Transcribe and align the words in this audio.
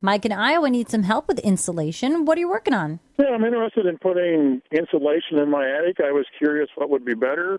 Mike 0.00 0.24
in 0.24 0.30
Iowa 0.32 0.70
needs 0.70 0.92
some 0.92 1.02
help 1.02 1.26
with 1.26 1.40
insulation. 1.40 2.24
What 2.24 2.38
are 2.38 2.40
you 2.40 2.48
working 2.48 2.74
on? 2.74 3.00
Yeah, 3.18 3.30
I'm 3.34 3.44
interested 3.44 3.84
in 3.86 3.98
putting 3.98 4.62
insulation 4.70 5.38
in 5.38 5.50
my 5.50 5.68
attic. 5.68 5.96
I 5.98 6.12
was 6.12 6.24
curious 6.38 6.68
what 6.76 6.88
would 6.90 7.04
be 7.04 7.14
better 7.14 7.58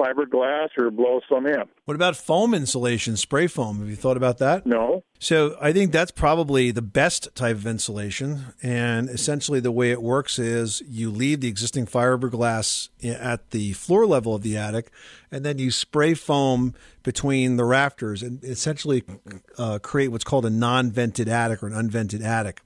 fiberglass 0.00 0.68
or 0.78 0.90
blow 0.90 1.20
some 1.28 1.46
in. 1.46 1.64
What 1.84 1.94
about 1.94 2.16
foam 2.16 2.54
insulation, 2.54 3.16
spray 3.16 3.46
foam? 3.46 3.78
Have 3.80 3.88
you 3.88 3.96
thought 3.96 4.16
about 4.16 4.38
that? 4.38 4.66
No. 4.66 5.04
So 5.22 5.56
I 5.60 5.72
think 5.72 5.92
that's 5.92 6.10
probably 6.10 6.72
the 6.72 6.82
best 6.82 7.32
type 7.36 7.54
of 7.54 7.64
insulation. 7.64 8.54
And 8.60 9.08
essentially, 9.08 9.60
the 9.60 9.70
way 9.70 9.92
it 9.92 10.02
works 10.02 10.36
is 10.36 10.82
you 10.88 11.12
leave 11.12 11.42
the 11.42 11.46
existing 11.46 11.86
fiberglass 11.86 12.88
at 13.04 13.52
the 13.52 13.72
floor 13.74 14.04
level 14.04 14.34
of 14.34 14.42
the 14.42 14.56
attic, 14.56 14.90
and 15.30 15.44
then 15.44 15.58
you 15.58 15.70
spray 15.70 16.14
foam 16.14 16.74
between 17.04 17.54
the 17.54 17.64
rafters 17.64 18.20
and 18.24 18.42
essentially 18.42 19.04
uh, 19.58 19.78
create 19.80 20.08
what's 20.08 20.24
called 20.24 20.44
a 20.44 20.50
non 20.50 20.90
vented 20.90 21.28
attic 21.28 21.62
or 21.62 21.68
an 21.68 21.72
unvented 21.72 22.20
attic 22.20 22.60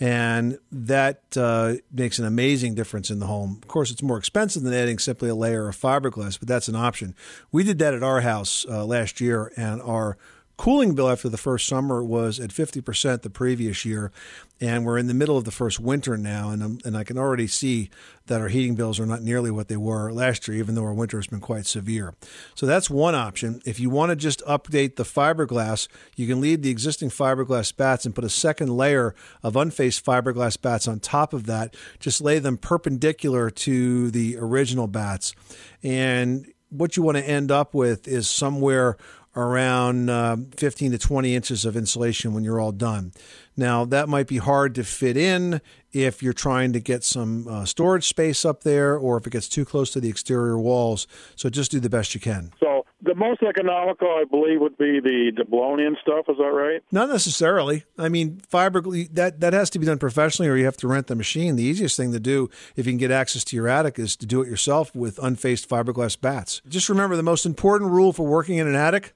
and 0.00 0.58
that 0.72 1.20
uh, 1.36 1.74
makes 1.92 2.18
an 2.18 2.24
amazing 2.24 2.74
difference 2.74 3.10
in 3.10 3.20
the 3.20 3.26
home. 3.26 3.60
Of 3.62 3.68
course, 3.68 3.90
it's 3.90 4.02
more 4.02 4.18
expensive 4.18 4.62
than 4.62 4.72
adding 4.72 4.98
simply 4.98 5.28
a 5.28 5.34
layer 5.34 5.68
of 5.68 5.76
fiberglass, 5.76 6.38
but 6.38 6.48
that's 6.48 6.66
an 6.66 6.74
option. 6.74 7.14
We 7.52 7.62
did 7.62 7.78
that 7.80 7.94
at 7.94 8.02
our 8.02 8.22
house 8.22 8.66
uh, 8.68 8.84
last 8.84 9.20
year, 9.20 9.52
and 9.56 9.80
our 9.82 10.16
cooling 10.56 10.94
bill 10.94 11.08
after 11.08 11.28
the 11.28 11.36
first 11.36 11.66
summer 11.66 12.04
was 12.04 12.38
at 12.38 12.50
50% 12.50 13.22
the 13.22 13.30
previous 13.30 13.84
year 13.84 14.12
and 14.60 14.84
we're 14.84 14.98
in 14.98 15.06
the 15.06 15.14
middle 15.14 15.36
of 15.36 15.44
the 15.44 15.50
first 15.50 15.80
winter 15.80 16.16
now 16.16 16.50
and 16.50 16.62
I'm, 16.62 16.78
and 16.84 16.96
I 16.96 17.04
can 17.04 17.18
already 17.18 17.46
see 17.46 17.90
that 18.26 18.40
our 18.40 18.48
heating 18.48 18.74
bills 18.74 19.00
are 19.00 19.06
not 19.06 19.22
nearly 19.22 19.50
what 19.50 19.68
they 19.68 19.76
were 19.76 20.12
last 20.12 20.46
year 20.46 20.56
even 20.58 20.74
though 20.74 20.84
our 20.84 20.92
winter 20.92 21.18
has 21.18 21.26
been 21.26 21.40
quite 21.40 21.66
severe. 21.66 22.14
So 22.54 22.66
that's 22.66 22.90
one 22.90 23.14
option. 23.14 23.60
If 23.64 23.80
you 23.80 23.90
want 23.90 24.10
to 24.10 24.16
just 24.16 24.44
update 24.44 24.96
the 24.96 25.04
fiberglass, 25.04 25.88
you 26.16 26.26
can 26.26 26.40
leave 26.40 26.62
the 26.62 26.70
existing 26.70 27.10
fiberglass 27.10 27.74
bats 27.74 28.04
and 28.04 28.14
put 28.14 28.24
a 28.24 28.30
second 28.30 28.76
layer 28.76 29.14
of 29.42 29.56
unfaced 29.56 30.04
fiberglass 30.04 30.60
bats 30.60 30.86
on 30.86 31.00
top 31.00 31.32
of 31.32 31.46
that. 31.46 31.74
Just 31.98 32.20
lay 32.20 32.38
them 32.38 32.56
perpendicular 32.56 33.50
to 33.50 34.10
the 34.10 34.36
original 34.38 34.86
bats 34.86 35.34
and 35.82 36.46
what 36.72 36.96
you 36.96 37.02
want 37.02 37.18
to 37.18 37.28
end 37.28 37.50
up 37.50 37.74
with 37.74 38.08
is 38.08 38.28
somewhere 38.28 38.96
around 39.34 40.10
uh, 40.10 40.36
15 40.56 40.92
to 40.92 40.98
20 40.98 41.34
inches 41.34 41.64
of 41.64 41.76
insulation 41.76 42.34
when 42.34 42.44
you're 42.44 42.60
all 42.60 42.72
done. 42.72 43.12
Now, 43.56 43.84
that 43.86 44.08
might 44.08 44.26
be 44.26 44.38
hard 44.38 44.74
to 44.76 44.84
fit 44.84 45.16
in 45.16 45.60
if 45.92 46.22
you're 46.22 46.32
trying 46.32 46.72
to 46.72 46.80
get 46.80 47.04
some 47.04 47.46
uh, 47.46 47.64
storage 47.64 48.06
space 48.06 48.44
up 48.44 48.62
there 48.62 48.96
or 48.96 49.16
if 49.16 49.26
it 49.26 49.30
gets 49.30 49.48
too 49.48 49.64
close 49.64 49.90
to 49.92 50.00
the 50.00 50.08
exterior 50.08 50.58
walls. 50.58 51.06
So 51.36 51.50
just 51.50 51.70
do 51.70 51.80
the 51.80 51.90
best 51.90 52.14
you 52.14 52.20
can. 52.20 52.52
So 52.60 52.84
the 53.02 53.14
most 53.14 53.42
economical, 53.42 54.08
I 54.08 54.24
believe, 54.24 54.60
would 54.60 54.78
be 54.78 55.00
the, 55.00 55.32
the 55.36 55.44
blown-in 55.44 55.96
stuff. 56.00 56.26
Is 56.28 56.36
that 56.38 56.44
right? 56.44 56.82
Not 56.92 57.08
necessarily. 57.08 57.84
I 57.98 58.08
mean, 58.08 58.40
fiber 58.48 58.80
that 59.12 59.40
that 59.40 59.52
has 59.52 59.70
to 59.70 59.78
be 59.78 59.86
done 59.86 59.98
professionally, 59.98 60.48
or 60.48 60.56
you 60.56 60.64
have 60.64 60.76
to 60.78 60.88
rent 60.88 61.08
the 61.08 61.16
machine. 61.16 61.56
The 61.56 61.64
easiest 61.64 61.96
thing 61.96 62.12
to 62.12 62.20
do, 62.20 62.48
if 62.76 62.86
you 62.86 62.92
can 62.92 62.98
get 62.98 63.10
access 63.10 63.44
to 63.44 63.56
your 63.56 63.68
attic, 63.68 63.98
is 63.98 64.16
to 64.16 64.26
do 64.26 64.40
it 64.40 64.48
yourself 64.48 64.94
with 64.94 65.18
unfaced 65.18 65.68
fiberglass 65.68 66.18
bats. 66.18 66.62
Just 66.68 66.88
remember 66.88 67.16
the 67.16 67.22
most 67.22 67.44
important 67.44 67.90
rule 67.90 68.12
for 68.12 68.24
working 68.24 68.58
in 68.58 68.68
an 68.68 68.76
attic: 68.76 69.14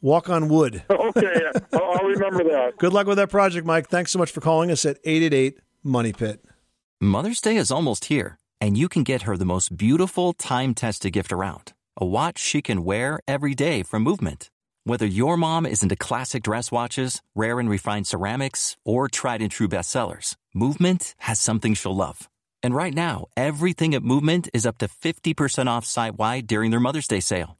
walk 0.00 0.28
on 0.28 0.48
wood. 0.48 0.82
okay, 0.90 1.50
I'll 1.72 2.04
remember 2.04 2.44
that. 2.44 2.74
Good 2.78 2.92
luck 2.92 3.06
with 3.06 3.18
that 3.18 3.30
project, 3.30 3.66
Mike. 3.66 3.88
Thanks 3.88 4.12
so 4.12 4.18
much 4.18 4.30
for 4.30 4.40
calling 4.40 4.70
us 4.70 4.84
at 4.84 4.98
eight 5.04 5.22
eight 5.22 5.34
eight 5.34 5.60
Money 5.82 6.12
Pit. 6.12 6.44
Mother's 7.00 7.40
Day 7.40 7.56
is 7.56 7.70
almost 7.70 8.06
here, 8.06 8.38
and 8.60 8.76
you 8.76 8.88
can 8.88 9.02
get 9.02 9.22
her 9.22 9.36
the 9.36 9.44
most 9.44 9.76
beautiful 9.76 10.32
time-tested 10.32 11.12
gift 11.12 11.32
around 11.32 11.72
a 11.96 12.06
watch 12.06 12.38
she 12.38 12.62
can 12.62 12.84
wear 12.84 13.20
every 13.28 13.54
day 13.54 13.82
from 13.82 14.02
Movement. 14.02 14.50
Whether 14.84 15.04
your 15.04 15.36
mom 15.36 15.66
is 15.66 15.82
into 15.82 15.96
classic 15.96 16.42
dress 16.42 16.72
watches, 16.72 17.20
rare 17.34 17.60
and 17.60 17.68
refined 17.68 18.06
ceramics, 18.06 18.76
or 18.84 19.08
tried 19.08 19.42
and 19.42 19.50
true 19.50 19.68
bestsellers, 19.68 20.36
Movement 20.54 21.14
has 21.18 21.38
something 21.38 21.74
she'll 21.74 21.94
love. 21.94 22.30
And 22.62 22.74
right 22.74 22.94
now, 22.94 23.26
everything 23.36 23.94
at 23.94 24.02
Movement 24.02 24.48
is 24.54 24.66
up 24.66 24.78
to 24.78 24.88
50% 24.88 25.66
off 25.68 25.84
site 25.84 26.16
wide 26.16 26.46
during 26.46 26.70
their 26.70 26.80
Mother's 26.80 27.08
Day 27.08 27.20
sale. 27.20 27.59